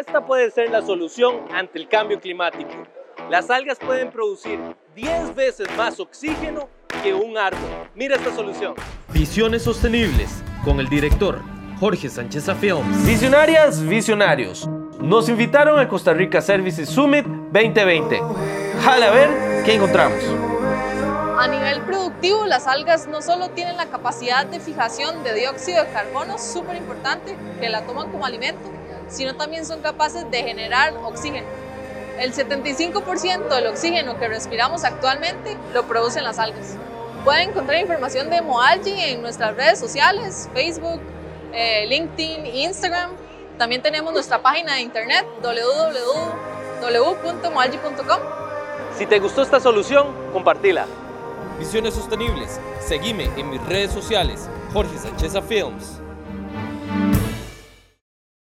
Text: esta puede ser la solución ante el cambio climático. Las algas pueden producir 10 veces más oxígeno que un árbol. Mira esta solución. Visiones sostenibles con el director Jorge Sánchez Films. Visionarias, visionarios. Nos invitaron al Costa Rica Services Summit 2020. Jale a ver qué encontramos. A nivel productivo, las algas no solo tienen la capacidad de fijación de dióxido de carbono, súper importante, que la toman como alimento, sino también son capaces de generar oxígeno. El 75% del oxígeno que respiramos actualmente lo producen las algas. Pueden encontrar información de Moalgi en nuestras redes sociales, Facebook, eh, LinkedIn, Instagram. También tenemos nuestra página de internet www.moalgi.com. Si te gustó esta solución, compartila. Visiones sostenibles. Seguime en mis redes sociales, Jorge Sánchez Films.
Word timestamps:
esta 0.00 0.24
puede 0.24 0.50
ser 0.50 0.70
la 0.70 0.80
solución 0.80 1.42
ante 1.52 1.78
el 1.78 1.86
cambio 1.86 2.18
climático. 2.18 2.70
Las 3.28 3.50
algas 3.50 3.78
pueden 3.78 4.10
producir 4.10 4.58
10 4.94 5.34
veces 5.34 5.68
más 5.76 6.00
oxígeno 6.00 6.68
que 7.02 7.12
un 7.12 7.36
árbol. 7.36 7.60
Mira 7.94 8.16
esta 8.16 8.34
solución. 8.34 8.74
Visiones 9.12 9.62
sostenibles 9.62 10.42
con 10.64 10.80
el 10.80 10.88
director 10.88 11.40
Jorge 11.78 12.08
Sánchez 12.08 12.46
Films. 12.58 13.06
Visionarias, 13.06 13.82
visionarios. 13.86 14.66
Nos 15.00 15.28
invitaron 15.28 15.78
al 15.78 15.88
Costa 15.88 16.14
Rica 16.14 16.40
Services 16.40 16.88
Summit 16.88 17.26
2020. 17.26 18.20
Jale 18.82 19.04
a 19.04 19.10
ver 19.10 19.30
qué 19.64 19.74
encontramos. 19.74 20.18
A 21.38 21.46
nivel 21.46 21.82
productivo, 21.82 22.46
las 22.46 22.66
algas 22.66 23.06
no 23.06 23.20
solo 23.20 23.50
tienen 23.50 23.76
la 23.76 23.86
capacidad 23.86 24.46
de 24.46 24.60
fijación 24.60 25.22
de 25.24 25.34
dióxido 25.34 25.84
de 25.84 25.90
carbono, 25.90 26.38
súper 26.38 26.76
importante, 26.76 27.36
que 27.60 27.68
la 27.68 27.86
toman 27.86 28.10
como 28.10 28.26
alimento, 28.26 28.70
sino 29.10 29.34
también 29.34 29.66
son 29.66 29.80
capaces 29.80 30.30
de 30.30 30.42
generar 30.42 30.94
oxígeno. 31.04 31.46
El 32.18 32.34
75% 32.34 33.48
del 33.48 33.66
oxígeno 33.66 34.18
que 34.18 34.28
respiramos 34.28 34.84
actualmente 34.84 35.56
lo 35.72 35.84
producen 35.84 36.24
las 36.24 36.38
algas. 36.38 36.76
Pueden 37.24 37.50
encontrar 37.50 37.80
información 37.80 38.30
de 38.30 38.40
Moalgi 38.40 38.92
en 38.92 39.22
nuestras 39.22 39.56
redes 39.56 39.78
sociales, 39.78 40.48
Facebook, 40.54 41.00
eh, 41.52 41.86
LinkedIn, 41.86 42.46
Instagram. 42.46 43.10
También 43.58 43.82
tenemos 43.82 44.12
nuestra 44.12 44.40
página 44.40 44.74
de 44.74 44.80
internet 44.80 45.26
www.moalgi.com. 45.42 48.20
Si 48.96 49.06
te 49.06 49.18
gustó 49.18 49.42
esta 49.42 49.60
solución, 49.60 50.14
compartila. 50.32 50.86
Visiones 51.58 51.94
sostenibles. 51.94 52.60
Seguime 52.86 53.30
en 53.36 53.50
mis 53.50 53.62
redes 53.66 53.92
sociales, 53.92 54.48
Jorge 54.72 54.96
Sánchez 54.98 55.34
Films. 55.46 56.00